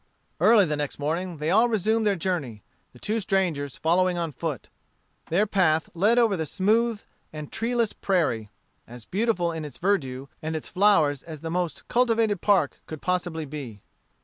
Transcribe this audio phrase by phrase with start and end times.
[0.39, 4.67] Early the next morning they all resumed their journey, the two strangers following on foot.
[5.27, 8.49] Their path led over the smooth and treeless prairie,
[8.87, 13.45] as beautiful in its verdure and its flowers as the most cultivated park could possibly
[13.45, 13.83] be.